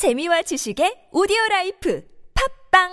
[0.00, 2.02] 재미와 지식의 오디오 라이프
[2.72, 2.88] 팟빵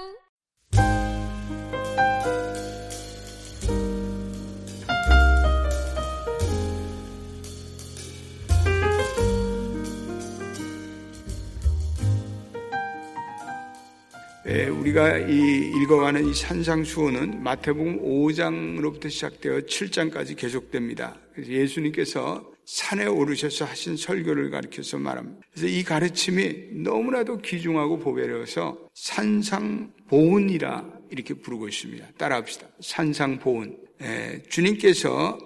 [14.47, 21.15] 예, 우리가 이 읽어가는 이 산상수훈은 마태복음 5장으로부터 시작되어 7장까지 계속됩니다.
[21.37, 25.39] 예수님께서 산에 오르셔서 하신 설교를 가리켜서 말합니다.
[25.53, 32.05] 그래서 이 가르침이 너무나도 귀중하고 보배로워서 산상보훈이라 이렇게 부르고 있습니다.
[32.17, 32.67] 따라합시다.
[32.81, 33.77] 산상보훈.
[34.01, 35.37] 예, 주님께서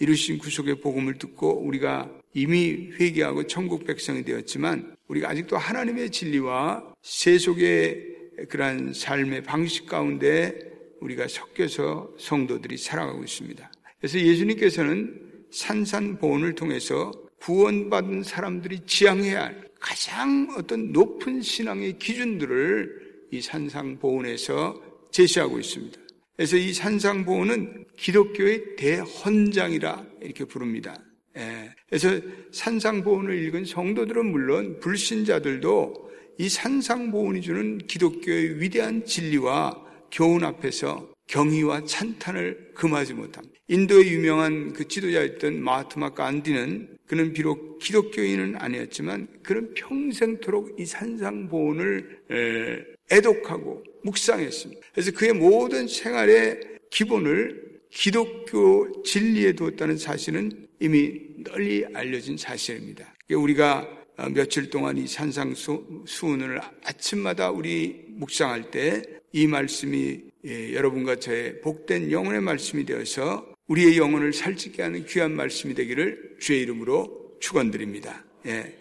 [0.00, 8.06] 이루신 구속의 복음을 듣고 우리가 이미 회개하고 천국 백성이 되었지만 우리가 아직도 하나님의 진리와 세속의
[8.48, 10.58] 그러한 삶의 방식 가운데
[11.02, 13.70] 우리가 섞여서 성도들이 살아가고 있습니다.
[13.98, 24.82] 그래서 예수님께서는 산산보온을 통해서 구원받은 사람들이 지향해야 할 가장 어떤 높은 신앙의 기준들을 이 산상보온에서
[25.10, 25.98] 제시하고 있습니다.
[26.36, 30.96] 그래서 이 산상보온은 기독교의 대헌장이라 이렇게 부릅니다.
[31.36, 31.70] 예.
[31.88, 32.20] 그래서
[32.52, 42.72] 산상보온을 읽은 성도들은 물론 불신자들도 이 산상보훈이 주는 기독교의 위대한 진리와 교훈 앞에서 경의와 찬탄을
[42.74, 43.54] 금하지 못합니다.
[43.68, 53.84] 인도의 유명한 그 지도자였던 마하트마 간디는 그는 비록 기독교인은 아니었지만 그는 평생토록 이 산상보훈을 애독하고
[54.02, 54.80] 묵상했습니다.
[54.92, 63.14] 그래서 그의 모든 생활의 기본을 기독교 진리에 두었다는 사실은 이미 널리 알려진 사실입니다.
[63.30, 71.16] 우리가 어, 며칠 동안 이 산상 수훈을 아침마다 우리 묵상할 때 이 말씀이 예, 여러분과
[71.16, 78.24] 저의 복된 영혼의 말씀이 되어서 우리의 영혼을 살찌게 하는 귀한 말씀이 되기를 주의 이름으로 축원드립니다.
[78.46, 78.74] 예.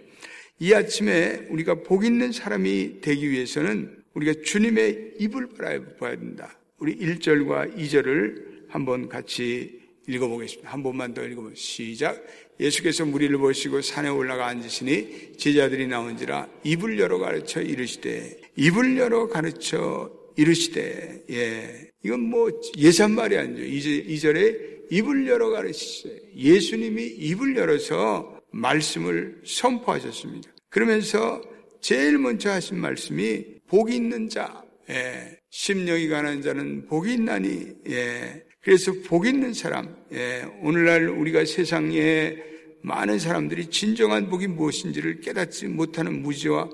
[0.59, 6.57] 이 아침에 우리가 복 있는 사람이 되기 위해서는 우리가 주님의 입을 바라봐야 된다.
[6.77, 10.71] 우리 1절과 2절을 한번 같이 읽어보겠습니다.
[10.71, 11.55] 한 번만 더 읽어보겠습니다.
[11.55, 12.25] 시작.
[12.59, 20.18] 예수께서 무리를 보시고 산에 올라가 앉으시니 제자들이 나온지라 입을 열어 가르쳐 이르시되 입을 열어 가르쳐
[20.35, 23.63] 이르시되 예 이건 뭐 예산 말이 아니죠.
[23.63, 26.15] 이절에 입을 열어 가르치세요.
[26.35, 30.49] 예수님이 입을 열어서 말씀을 선포하셨습니다.
[30.69, 31.41] 그러면서
[31.81, 38.91] 제일 먼저 하신 말씀이 복이 있는 자, 예, 심령이 가난 자는 복이 있나니, 예, 그래서
[39.05, 42.35] 복 있는 사람, 예, 오늘날 우리가 세상에
[42.81, 46.69] 많은 사람들이 진정한 복이 무엇인지를 깨닫지 못하는 무지와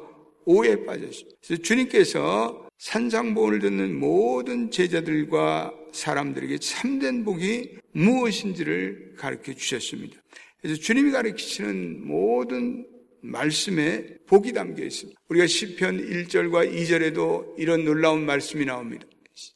[0.46, 1.38] 오해에 빠졌습니다.
[1.46, 10.22] 그래서 주님께서 산상복을 듣는 모든 제자들과 사람들에게 참된 복이 무엇인지를 가르쳐 주셨습니다.
[10.62, 12.86] 그래서 주님이 가르치시는 모든
[13.22, 15.20] 말씀에 복이 담겨 있습니다.
[15.30, 19.06] 우리가 시편 1절과 2절에도 이런 놀라운 말씀이 나옵니다.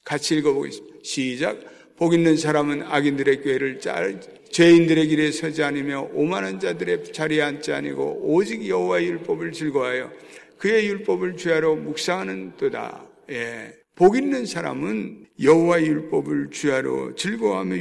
[0.03, 0.97] 같이 읽어보겠습니다.
[1.03, 1.59] 시작.
[1.97, 8.22] 복 있는 사람은 악인들의 꾀를 짤, 죄인들의 길에 서지 않으며 오만한 자들의 자리에 앉지 아니고
[8.24, 10.12] 오직 여호와의 율법을 즐거워하여
[10.57, 13.08] 그의 율법을 주야로 묵상하는 또다.
[13.29, 13.73] 예.
[13.95, 17.75] 복 있는 사람은 여호와의 율법을 주야로 즐거워하며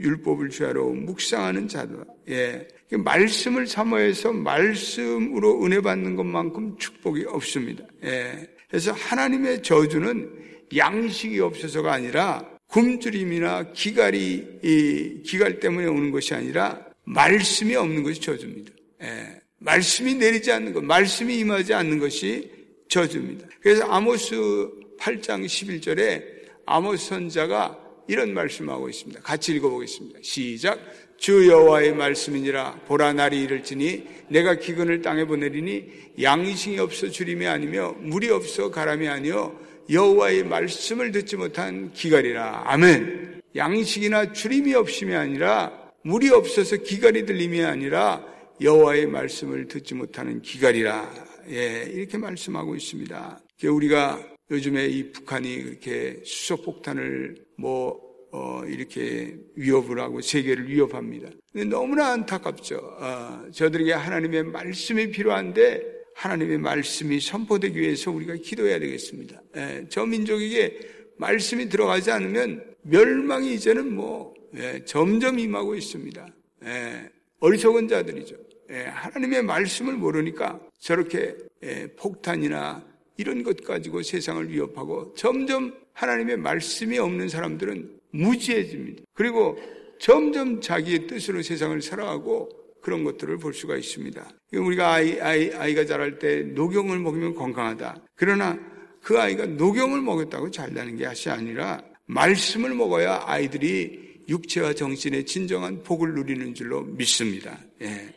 [0.00, 2.04] 율법을 주야로 묵상하는 자다.
[2.28, 2.66] 예.
[2.92, 7.84] 말씀을 사모해서 말씀으로 은혜 받는 것만큼 축복이 없습니다.
[8.04, 8.48] 예.
[8.68, 10.30] 그래서 하나님의 저주는
[10.76, 18.72] 양식이 없어서가 아니라 굶주림이나 기갈이 이 기갈 때문에 오는 것이 아니라 말씀이 없는 것이 저주입니다.
[19.02, 22.50] 예, 말씀이 내리지 않는 것, 말씀이 임하지 않는 것이
[22.88, 23.48] 저주입니다.
[23.60, 26.22] 그래서 아모스 8장 11절에
[26.66, 29.20] 아모스 선자가 이런 말씀하고 있습니다.
[29.22, 30.20] 같이 읽어보겠습니다.
[30.22, 30.78] 시작.
[31.16, 38.30] 주 여호와의 말씀이니라 보라 날이 이를지니 내가 기근을 땅에 보내리니 양식이 없어 주림이 아니며 물이
[38.30, 39.58] 없어 가람이 아니요
[39.90, 42.62] 여호와의 말씀을 듣지 못한 기갈이라.
[42.66, 43.40] 아멘.
[43.56, 48.24] 양식이나 주림이 없음이 아니라 물이 없어서 기갈이 들림이 아니라
[48.60, 51.10] 여호와의 말씀을 듣지 못하는 기갈이라.
[51.50, 53.40] 예, 이렇게 말씀하고 있습니다.
[53.64, 61.30] 우리가 요즘에 이 북한이 그렇게 수소 폭탄을 뭐 어, 이렇게 위협을 하고 세계를 위협합니다.
[61.68, 62.76] 너무나 안타깝죠.
[62.76, 69.40] 어, 저들에게 하나님의 말씀이 필요한데 하나님의 말씀이 선포되기 위해서 우리가 기도해야 되겠습니다.
[69.56, 70.78] 예, 저 민족에게
[71.16, 76.28] 말씀이 들어가지 않으면 멸망이 이제는 뭐 예, 점점 임하고 있습니다.
[76.64, 77.10] 예,
[77.40, 78.36] 어리석은 자들이죠.
[78.70, 82.89] 예, 하나님의 말씀을 모르니까 저렇게 예, 폭탄이나
[83.20, 89.02] 이런 것 가지고 세상을 위협하고 점점 하나님의 말씀이 없는 사람들은 무지해집니다.
[89.12, 89.58] 그리고
[89.98, 92.48] 점점 자기의 뜻으로 세상을 살아가고
[92.80, 94.26] 그런 것들을 볼 수가 있습니다.
[94.54, 98.02] 우리가 아이, 아이, 아이가 자랄 때 녹용을 먹으면 건강하다.
[98.14, 98.58] 그러나
[99.02, 106.54] 그 아이가 녹용을 먹었다고 잘나는 것이 아니라 말씀을 먹어야 아이들이 육체와 정신의 진정한 복을 누리는
[106.54, 107.58] 줄로 믿습니다.
[107.82, 108.14] 예.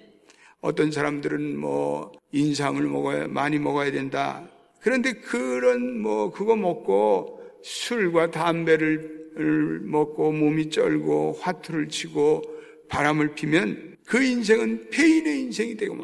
[0.61, 4.47] 어떤 사람들은 뭐 인삼을 먹어야 많이 먹어야 된다.
[4.83, 12.41] 그런데 그런 뭐 그거 먹고 술과 담배를 먹고 몸이 쩔고 화투를 치고
[12.89, 15.97] 바람을 피면 그 인생은 폐인의 인생이 되고.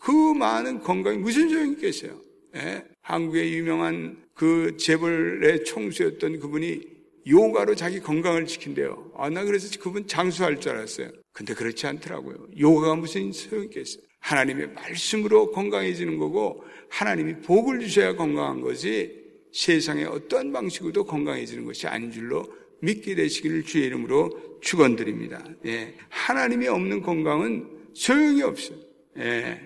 [0.00, 2.18] 그 많은 건강이 무슨 소용이 있겠어요?
[2.56, 2.82] 예?
[3.02, 6.80] 한국의 유명한 그 재벌의 총수였던 그분이
[7.28, 9.12] 요가로 자기 건강을 지킨대요.
[9.14, 11.10] 아, 나 그래서 그분 장수할 줄 알았어요.
[11.32, 12.48] 근데 그렇지 않더라고요.
[12.58, 14.02] 요가가 무슨 소용이 있겠어요?
[14.22, 19.20] 하나님의 말씀으로 건강해지는 거고 하나님이 복을 주셔야 건강한 것이
[19.52, 22.44] 세상의 어떠한 방식으로도 건강해지는 것이 아닌 줄로
[22.80, 25.44] 믿게 되시기를 주의 이름으로 축원드립니다.
[25.66, 25.94] 예.
[26.08, 28.78] 하나님이 없는 건강은 소용이 없어요.
[29.18, 29.60] 예.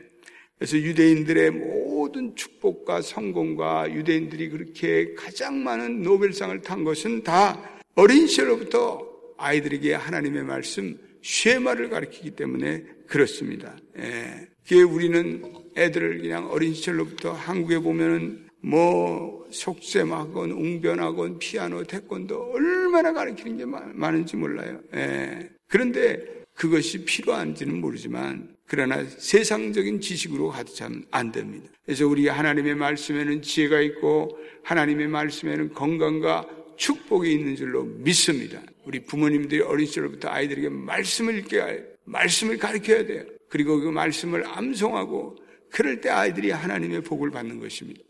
[0.58, 9.06] 그래서 유대인들의 모든 축복과 성공과 유대인들이 그렇게 가장 많은 노벨상을 탄 것은 다 어린 시절로부터
[9.36, 13.76] 아이들에게 하나님의 말씀 쉐마를 가르치기 때문에 그렇습니다.
[13.98, 14.48] 예.
[14.62, 15.42] 그게 우리는
[15.76, 24.36] 애들을 그냥 어린 시절로부터 한국에 보면은 뭐 속셈학원, 웅변학원, 피아노, 태권도 얼마나 가르치는 게 많은지
[24.36, 24.80] 몰라요.
[24.94, 25.50] 예.
[25.68, 26.24] 그런데
[26.54, 31.68] 그것이 필요한지는 모르지만 그러나 세상적인 지식으로 가도 참 안 됩니다.
[31.84, 38.60] 그래서 우리 하나님의 말씀에는 지혜가 있고 하나님의 말씀에는 건강과 축복이 있는 줄로 믿습니다.
[38.86, 43.24] 우리 부모님들이 어린 시절부터 아이들에게 말씀을 읽게 말씀을 가르쳐야 돼요.
[43.48, 45.36] 그리고 그 말씀을 암송하고
[45.70, 48.00] 그럴 때 아이들이 하나님의 복을 받는 것입니다.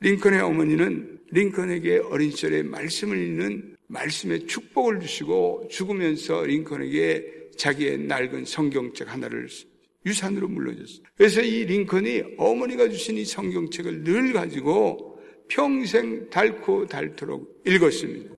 [0.00, 9.12] 링컨의 어머니는 링컨에게 어린 시절에 말씀을 읽는 말씀의 축복을 주시고 죽으면서 링컨에게 자기의 낡은 성경책
[9.12, 9.48] 하나를
[10.04, 11.02] 유산으로 물려줬어요.
[11.16, 15.18] 그래서 이 링컨이 어머니가 주신 이 성경책을 늘 가지고
[15.48, 18.35] 평생 닳고 닳도록 읽었습니다.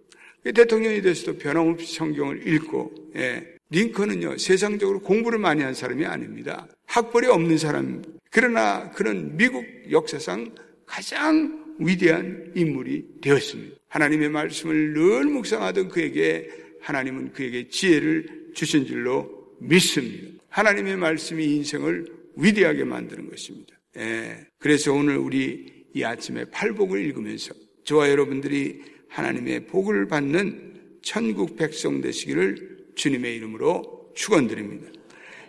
[0.52, 3.46] 대통령이 돼서도 변함없이 성경을 읽고, 예.
[3.70, 6.66] 링컨은요, 세상적으로 공부를 많이 한 사람이 아닙니다.
[6.86, 8.08] 학벌이 없는 사람입니다.
[8.30, 10.54] 그러나 그는 미국 역사상
[10.86, 13.76] 가장 위대한 인물이 되었습니다.
[13.88, 16.48] 하나님의 말씀을 늘 묵상하던 그에게
[16.80, 20.42] 하나님은 그에게 지혜를 주신 줄로 믿습니다.
[20.48, 22.06] 하나님의 말씀이 인생을
[22.36, 23.74] 위대하게 만드는 것입니다.
[23.98, 24.46] 예.
[24.58, 27.54] 그래서 오늘 우리 이 아침에 팔복을 읽으면서
[27.84, 34.88] 저와 여러분들이 하나님의 복을 받는 천국 백성 되시기를 주님의 이름으로 축원드립니다.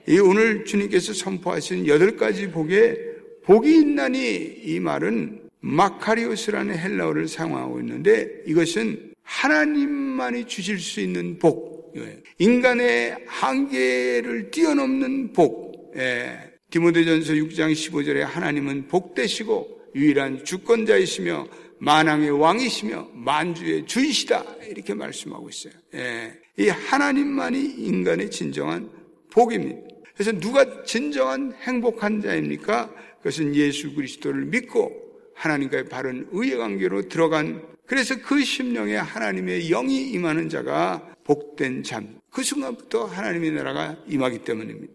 [0.08, 2.96] 이 오늘 주님께서 선포하신 여덟 가지 복에
[3.44, 11.94] 복이 있나니 이 말은 마카리오스라는 헬라어를 사용하고 있는데 이것은 하나님만이 주실 수 있는 복,
[12.38, 15.94] 인간의 한계를 뛰어넘는 복.
[15.96, 16.38] 예.
[16.70, 21.48] 디모데전서 6장 15절에 하나님은 복되시고 유일한 주권자이시며
[21.80, 25.74] 만왕의 왕이시며 만주의 주이시다 이렇게 말씀하고 있어요.
[25.96, 26.34] 예.
[26.58, 28.90] 이 하나님만이 인간의 진정한
[29.32, 29.88] 복입니다.
[30.14, 32.94] 그래서 누가 진정한 행복한 자입니까?
[33.20, 34.92] 그것은 예수 그리스도를 믿고
[35.36, 42.20] 하나님과의 바른 의의 관계로 들어간 그래서 그 심령에 하나님의 영이 임하는 자가 복된 잠.
[42.30, 44.94] 그 순간부터 하나님의 나라가 임하기 때문입니다.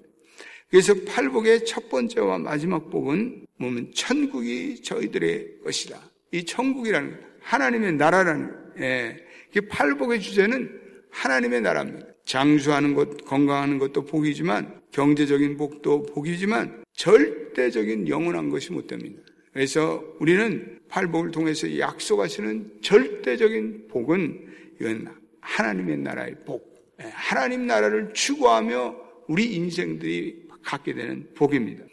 [0.70, 6.00] 그래서 팔복의 첫 번째와 마지막 복은 뭐면 천국이 저희들의 것이다.
[6.34, 9.25] 이 천국이라는 하나님의 나라라는 예.
[9.68, 10.80] 팔복의 주제는
[11.11, 12.09] 하나님의 나라입니다.
[12.25, 19.23] 장수하는 것, 건강하는 것도 복이지만 경제적인 복도 복이지만 절대적인 영원한 것이 못 됩니다.
[19.52, 24.49] 그래서 우리는 팔복을 통해서 약속하시는 절대적인 복은
[24.80, 26.75] 이건 하나님의 나라의 복.
[27.00, 28.97] 예, 하나님 나라를 추구하며
[29.28, 31.85] 우리 인생들이 갖게 되는 복입니다.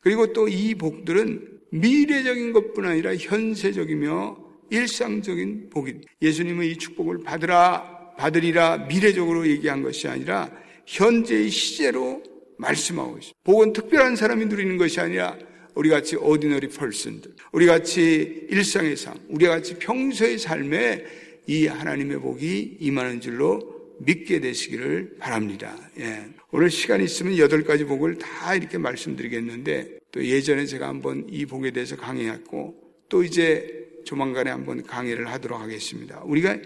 [0.00, 8.86] 그리고 또 이 복들은 미래적인 것뿐 아니라 현세적이며 일상적인 복입 예수님은 이 축복을 받으라 받으리라
[8.88, 10.50] 미래적으로 얘기한 것이 아니라
[10.86, 12.22] 현재의 시제로
[12.58, 13.38] 말씀하고 있습니다.
[13.44, 15.36] 복은 특별한 사람이 누리는 것이 아니라
[15.74, 21.04] 우리 같이 오디너리 펄슨들, 우리 같이 일상의 삶, 우리 같이 평소의 삶에
[21.46, 25.76] 이 하나님의 복이 임하는 줄로 믿게 되시기를 바랍니다.
[25.98, 26.24] 예.
[26.50, 31.72] 오늘 시간 있으면 여덟 가지 복을 다 이렇게 말씀드리겠는데 또 예전에 제가 한번 이 복에
[31.72, 32.74] 대해서 강의했고
[33.10, 36.22] 또 이제 조만간에 한번 강의를 하도록 하겠습니다.
[36.24, 36.56] 우리가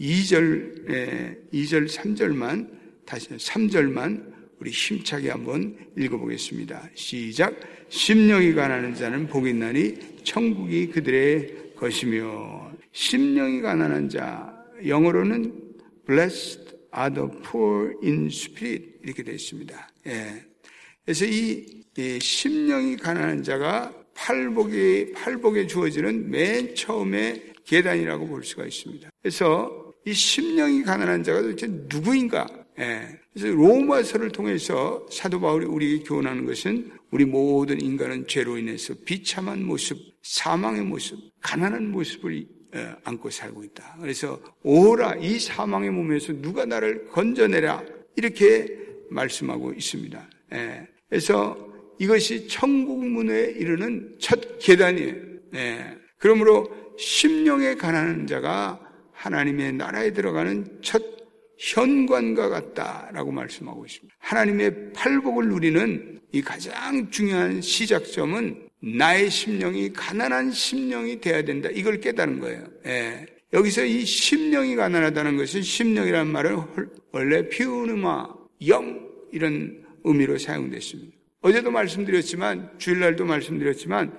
[0.00, 2.70] 2절, 2절, 3절만,
[3.04, 6.90] 다시 3절만 우리 힘차게 한번 읽어보겠습니다.
[6.94, 7.58] 시작.
[7.88, 15.60] 심령이 가난한 자는 복이 있나니 천국이 그들의 것이며 심령이 가난한 자 영어로는
[16.06, 19.90] blessed are the poor in spirit 이렇게 되어 있습니다.
[20.06, 20.51] 예.
[21.04, 29.10] 그래서 이, 이 심령이 가난한 자가 팔복이 팔복에 주어지는 맨 처음에 계단이라고 볼 수가 있습니다.
[29.22, 32.46] 그래서 이 심령이 가난한 자가 도대체 누구인가?
[32.78, 33.08] 예.
[33.32, 39.98] 그래서 로마서를 통해서 사도 바울이 우리에게 교훈하는 것은 우리 모든 인간은 죄로 인해서 비참한 모습,
[40.22, 43.96] 사망의 모습, 가난한 모습을 어, 안고 살고 있다.
[44.00, 47.84] 그래서 오라 이 사망의 몸에서 누가 나를 건져내라
[48.16, 48.78] 이렇게
[49.10, 50.30] 말씀하고 있습니다.
[50.54, 50.91] 예.
[51.12, 51.54] 그래서
[51.98, 55.14] 이것이 천국 문에 이르는 첫 계단이에요.
[55.56, 55.98] 예.
[56.16, 58.80] 그러므로 심령에 가난한 자가
[59.12, 61.02] 하나님의 나라에 들어가는 첫
[61.58, 64.16] 현관과 같다라고 말씀하고 있습니다.
[64.20, 71.68] 하나님의 팔복을 누리는 이 가장 중요한 시작점은 나의 심령이 가난한 심령이 돼야 된다.
[71.70, 72.64] 이걸 깨달은 거예요.
[72.86, 73.26] 예.
[73.52, 76.56] 여기서 이 심령이 가난하다는 것은 심령이라는 말은
[77.12, 78.28] 원래 피우누마,
[78.68, 81.16] 영 이런 의미로 사용됐습니다.
[81.40, 84.16] 어제도 말씀드렸지만 주일날도 말씀드렸지만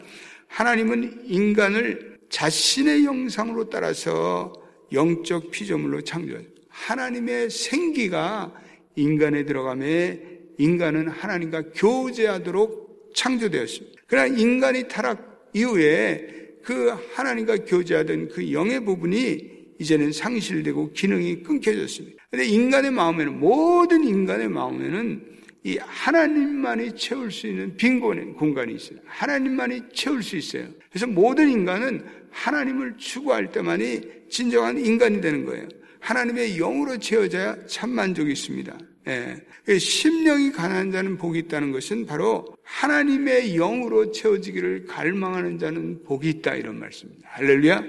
[0.48, 4.54] 하나님은 인간을 자신의 영상으로 따라서
[4.92, 6.62] 영적 피조물로 창조했습니다.
[6.70, 8.54] 하나님의 생기가
[8.96, 9.86] 인간에 들어가며
[10.58, 14.02] 인간은 하나님과 교제하도록 창조되었습니다.
[14.08, 22.24] 그러나 인간이 타락 이후에 그 하나님과 교제하던 그 영의 부분이 이제는 상실되고 기능이 끊겨졌습니다.
[22.30, 25.34] 근데 인간의 마음에는 모든 인간의 마음에는
[25.64, 29.00] 이 하나님만이 채울 수 있는 빈 공간이 있어요.
[29.06, 30.68] 하나님만이 채울 수 있어요.
[30.90, 35.68] 그래서 모든 인간은 하나님을 추구할 때만이 진정한 인간이 되는 거예요.
[36.00, 38.78] 하나님의 영으로 채워져야 참 만족이 있습니다.
[39.08, 39.80] 예.
[39.80, 46.80] 심령이 가난한 자는 복이 있다는 것은 바로 하나님의 영으로 채워지기를 갈망하는 자는 복이 있다 이런
[46.80, 47.30] 말씀입니다.
[47.32, 47.84] 할렐루야.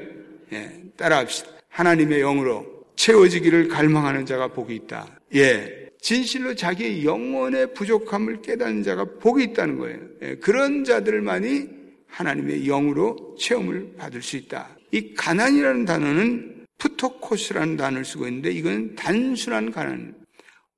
[0.53, 0.83] 예.
[0.97, 1.51] 따라합시다.
[1.71, 5.19] 하나님의 영으로 채워지기를 갈망하는 자가 복이 있다.
[5.35, 5.84] 예.
[6.05, 9.99] 진실로 자기의 영혼의 부족함을 깨닫는 자가 복이 있다는 거예요.
[10.21, 10.35] 예.
[10.37, 11.67] 그런 자들만이
[12.09, 14.77] 하나님의 영으로 체험을 받을 수 있다.
[14.93, 20.15] 이 가난이라는 단어는 푸토코스라는 단어를 쓰고 있는데 이건 단순한 가난,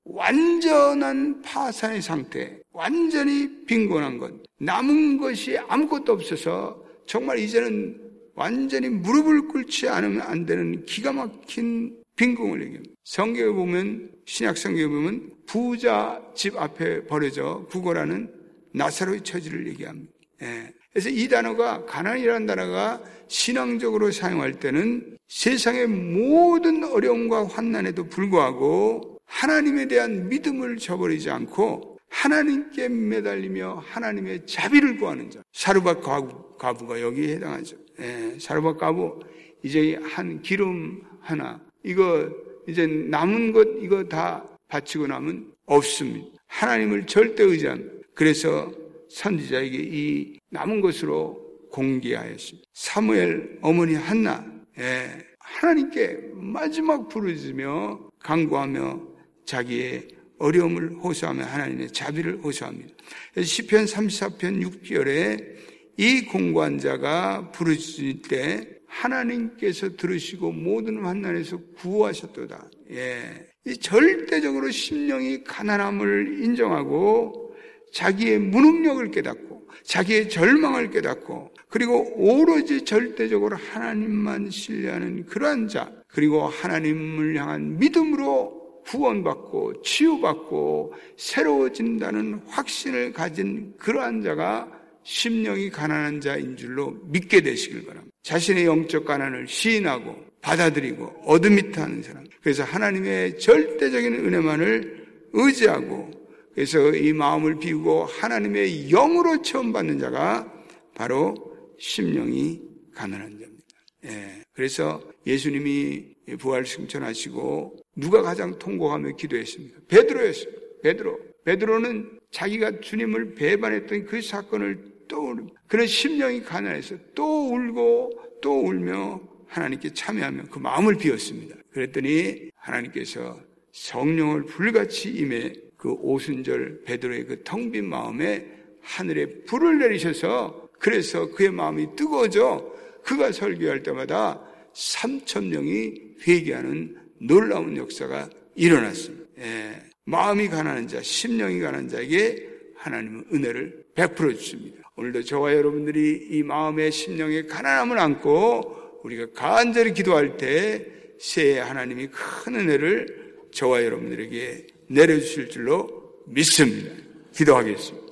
[0.04, 8.00] 완전한 파산의 상태, 완전히 빈곤한 것, 남은 것이 아무것도 없어서 정말 이제는
[8.37, 12.94] 완전히 무릎을 꿇지 않으면 안 되는 기가 막힌 빈궁을 얘기합니다.
[13.04, 18.32] 성경에 보면, 신약 성경에 보면 부자 집 앞에 버려져 구걸하는
[18.73, 20.12] 나사로의 처지를 얘기합니다.
[20.42, 20.73] 예.
[20.92, 30.28] 그래서 이 단어가 가난이라는 단어가 신앙적으로 사용할 때는 세상의 모든 어려움과 환난에도 불구하고 하나님에 대한
[30.28, 35.42] 믿음을 저버리지 않고 하나님께 매달리며 하나님의 자비를 구하는 자.
[35.52, 36.56] 사르밧 가부,
[36.87, 37.76] 가 여기에 해당하죠.
[38.00, 39.20] 예, 사르밧 가부
[39.62, 42.28] 이제 한 기름 하나 이거
[42.66, 46.26] 이제 남은 것 이거 다 바치고 나면 없습니다.
[46.49, 48.73] 하나님을 절대 의지한 그래서
[49.09, 51.40] 선지자에게 이 남은 것으로
[51.71, 52.69] 공개하였습니다.
[52.75, 54.45] 사무엘 어머니 한나
[54.78, 59.02] 예, 하나님께 마지막 부르짖으며 강구하며
[59.45, 62.95] 자기의 어려움을 호소하며 하나님의 자비를 호소합니다.
[63.40, 65.57] 시편 34편 6절에
[65.99, 72.71] 이 공관자가 부르짖을 때 하나님께서 들으시고 모든 환난에서 구하셨도다.
[72.90, 73.47] 예.
[73.81, 77.55] 절대적으로 심령이 가난함을 인정하고
[77.93, 87.37] 자기의 무능력을 깨닫고 자기의 절망을 깨닫고 그리고 오로지 절대적으로 하나님만 신뢰하는 그러한 자, 그리고 하나님을
[87.37, 94.71] 향한 믿음으로 구원받고 치유받고 새로워진다는 확신을 가진 그러한 자가
[95.06, 98.12] 심령이 가난한 자인 줄로 믿게 되시길 바랍니다.
[98.25, 102.25] 자신의 영적 가난을 시인하고 받아들이고 어드미트하는 사람.
[102.42, 106.10] 그래서 하나님의 절대적인 은혜만을 의지하고
[106.52, 110.52] 그래서 이 마음을 비우고 하나님의 영으로 처음 받는 자가
[110.94, 111.34] 바로
[111.78, 112.60] 심령이
[112.92, 113.66] 가난한 자입니다.
[114.06, 114.42] 예.
[114.54, 116.04] 그래서 예수님이
[116.38, 119.80] 부활 승천하시고 누가 가장 통곡하며 기도했습니까?
[119.86, 120.62] 베드로였습니다.
[120.82, 121.18] 베드로.
[121.44, 129.92] 베드로는 자기가 주님을 배반했던 그 사건을 떠오르 그런 심령이 가난해서 또 울고 또 울며 하나님께
[129.94, 131.56] 참여하며 그 마음을 비웠습니다.
[131.72, 133.40] 그랬더니 하나님께서
[133.72, 138.46] 성령을 불같이 임해 그 오순절 베드로의 그 텅 빈 마음에
[138.80, 142.72] 하늘에 불을 내리셔서 그래서 그의 마음이 뜨거워져
[143.02, 144.42] 그가 설교할 때마다
[144.75, 149.25] 3천 명이 회개하는 놀라운 역사가 일어났습니다.
[149.38, 154.86] 예, 마음이 가난한 자, 심령이 가난한 자에게 하나님은 은혜를 베풀어 주십니다.
[154.99, 160.87] 오늘도 저와 여러분들이 이 마음의 심령의 가난함을 안고 우리가 간절히 기도할 때
[161.19, 166.95] 새해 하나님이 큰 은혜를 저와 여러분들에게 내려주실 줄로 믿습니다.
[167.35, 168.07] 기도하겠습니다.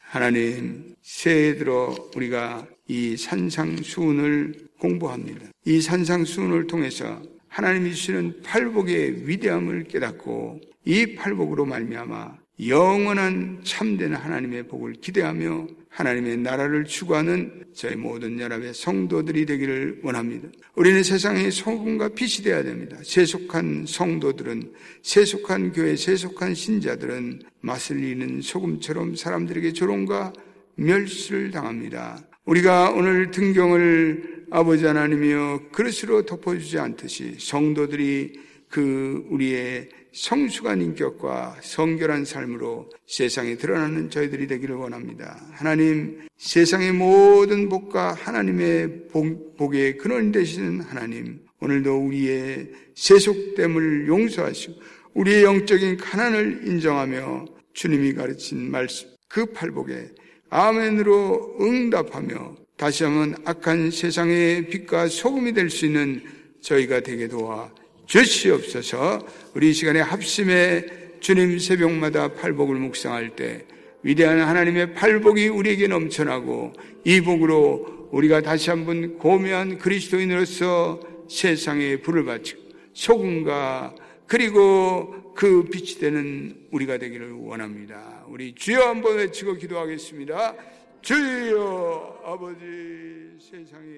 [0.00, 5.50] 하나님 새해 들어 우리가 이 산상수훈을 공부합니다.
[5.66, 14.94] 이 산상수훈을 통해서 하나님이 주시는 팔복의 위대함을 깨닫고 이 팔복으로 말미암아 영원한 참된 하나님의 복을
[14.94, 20.48] 기대하며 하나님의 나라를 추구하는 저희 모든 연합의 성도들이 되기를 원합니다.
[20.74, 22.96] 우리는 세상의 소금과 빛이 되어야 됩니다.
[23.02, 30.32] 세속한 성도들은, 세속한 교회, 세속한 신자들은 맛을 잃는 소금처럼 사람들에게 조롱과
[30.76, 32.22] 멸시를 당합니다.
[32.44, 38.32] 우리가 오늘 등경을 아버지 하나님이여 그릇으로 덮어주지 않듯이 성도들이
[38.72, 45.38] 그 우리의 성숙한 인격과 성결한 삶으로 세상에 드러나는 저희들이 되기를 원합니다.
[45.52, 54.74] 하나님, 세상의 모든 복과 하나님의 복, 복의 근원 되시는 하나님, 오늘도 우리의 세속됨을 용서하시고
[55.14, 60.08] 우리의 영적인 가난을 인정하며 주님이 가르친 말씀, 그 팔복에
[60.48, 66.22] 아멘으로 응답하며 다시 한번 악한 세상의 빛과 소금이 될 수 있는
[66.62, 67.70] 저희가 되게 도와
[68.12, 70.84] 주시옵소서 우리 시간에 합심해
[71.20, 73.64] 주님 새벽마다 팔복을 묵상할 때
[74.02, 76.74] 위대한 하나님의 팔복이 우리에게 넘쳐나고
[77.06, 82.60] 이 복으로 우리가 다시 한번 고매한 그리스도인으로서 세상에 불을 바치고
[82.92, 83.94] 소금과
[84.26, 88.26] 그리고 그 빛이 되는 우리가 되기를 원합니다.
[88.28, 90.54] 우리 주여 한번 외치고 기도하겠습니다.
[91.00, 93.88] 주여 아버지 세상에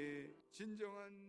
[0.53, 1.24] 진정한